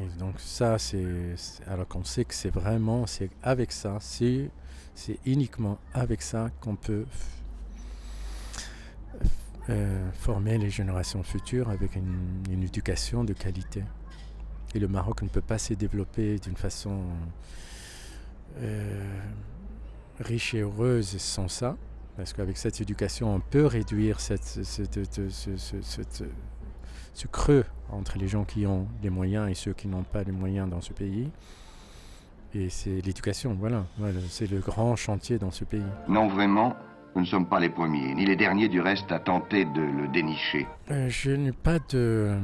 [0.00, 1.36] Et donc ça, c'est
[1.68, 4.50] alors qu'on sait que c'est vraiment, c'est avec ça, c'est
[5.24, 7.06] uniquement avec ça qu'on peut
[9.70, 13.82] euh, former les générations futures avec une, une éducation de qualité.
[14.74, 17.00] Et le Maroc ne peut pas se développer d'une façon
[18.58, 19.20] euh,
[20.20, 21.76] riche et heureuse sans ça,
[22.16, 26.24] parce qu'avec cette éducation, on peut réduire cette, ce-
[27.32, 30.68] creux entre les gens qui ont les moyens et ceux qui n'ont pas les moyens
[30.68, 31.30] dans ce pays.
[32.54, 33.54] Et c'est l'éducation.
[33.54, 33.84] Voilà,
[34.28, 35.82] c'est le grand chantier dans ce pays.
[36.08, 36.76] Non, vraiment,
[37.14, 40.08] nous ne sommes pas les premiers, ni les derniers du reste à tenter de le
[40.08, 40.66] dénicher.
[40.90, 42.36] Euh, je n'ai pas de,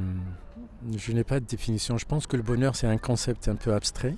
[0.97, 1.99] je n'ai pas de définition.
[1.99, 4.15] Je pense que le bonheur c'est un concept un peu abstrait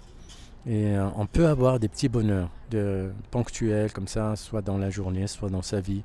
[0.66, 4.90] et euh, on peut avoir des petits bonheurs de, ponctuels comme ça, soit dans la
[4.90, 6.03] journée, soit dans sa vie.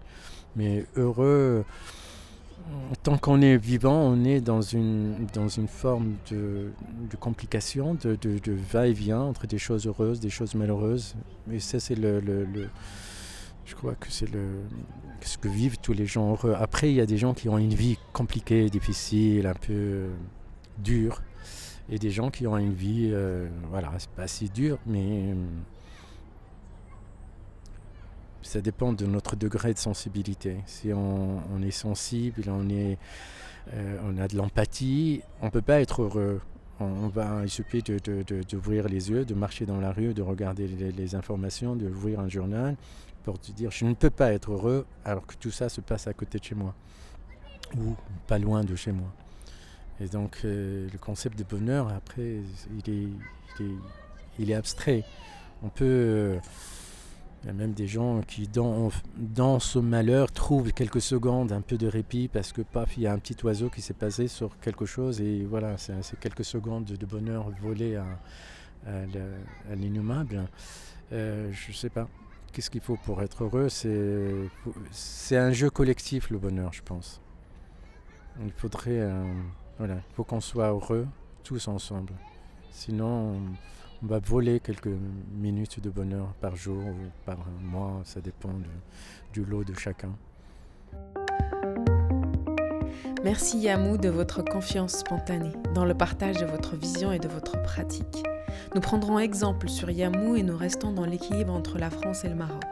[0.55, 1.63] Mais heureux,
[3.03, 6.71] tant qu'on est vivant, on est dans une, dans une forme de,
[7.19, 8.17] complication, de,
[8.71, 11.15] va-et-vient entre des choses heureuses, des choses malheureuses.
[11.51, 12.21] Et ça, c'est le-
[13.67, 14.29] je crois que c'est
[15.21, 16.55] ce que vivent tous les gens heureux.
[16.57, 20.09] Après, il y a des gens qui ont une vie compliquée, difficile, un peu euh,
[20.77, 21.21] dure.
[21.89, 25.33] Et des gens qui ont une vie, euh, voilà, c'est pas si dur, mais euh,
[28.41, 30.57] ça dépend de notre degré de sensibilité.
[30.65, 32.65] Si on, est sensible, on,
[34.05, 36.39] on a de l'empathie, on ne peut pas être heureux.
[36.79, 40.21] On, va, il suffit de, de- d'ouvrir les yeux, de marcher dans la rue, de
[40.21, 42.75] regarder les, les informations, d'ouvrir un journal
[43.27, 46.07] pour te dire je ne peux pas être heureux alors que tout ça se passe
[46.07, 46.73] à côté de chez moi
[47.77, 47.93] ou
[48.25, 49.09] pas loin de chez moi.
[49.99, 52.39] Et donc euh, le concept de bonheur, après,
[52.87, 53.65] il est,
[54.39, 55.03] il est, abstrait.
[55.61, 55.83] On peut...
[55.83, 56.39] euh,
[57.53, 62.29] même des gens qui, dans, dans ce malheur, trouvent quelques secondes un peu de répit
[62.29, 65.19] parce que, paf, il y a un petit oiseau qui s'est passé sur quelque chose
[65.19, 68.05] et voilà, c'est quelques secondes de, bonheur volé à,
[68.85, 70.47] à l'innommable.
[71.11, 72.07] Euh, je sais pas.
[72.51, 73.67] Qu'est-ce qu'il faut pour être heureux?
[73.69, 77.21] C'est un jeu collectif, le bonheur, je pense.
[78.43, 78.99] Il faudrait.
[78.99, 79.23] euh,
[79.77, 81.07] voilà, il faut qu'on soit heureux
[81.43, 82.13] tous ensemble.
[82.71, 83.39] Sinon,
[84.01, 84.95] on, va voler quelques
[85.31, 88.53] minutes de bonheur par jour ou par mois, ça dépend
[89.33, 90.11] du lot de chacun.
[93.23, 97.59] Merci Yamou de votre confiance spontanée dans le partage de votre vision et de votre
[97.63, 98.23] pratique.
[98.75, 102.35] Nous prendrons exemple sur Yamou et nous restons dans l'équilibre entre la France et le
[102.35, 102.63] Maroc.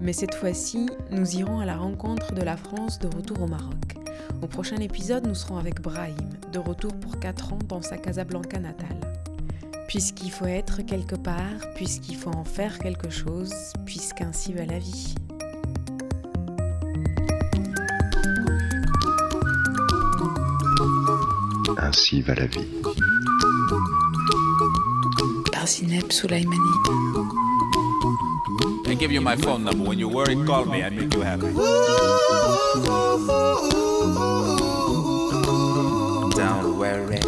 [0.00, 3.94] Mais cette fois-ci, nous irons à la rencontre de la France de retour au Maroc.
[4.42, 8.58] Au prochain épisode, nous serons avec Brahim, de retour pour 4 ans dans sa Casablanca
[8.58, 9.00] natale.
[9.86, 13.52] Puisqu'il faut être quelque part, puisqu'il faut en faire quelque chose,
[13.86, 15.14] puisqu'ainsi va la vie.
[21.94, 22.66] Ainsi va la vie.
[25.52, 26.72] Par Zineb Soulaimani.
[28.88, 29.84] I give you my phone number.
[29.90, 30.82] When you worry, call me.
[30.82, 31.52] I make you happy.
[36.34, 37.20] Don't worry.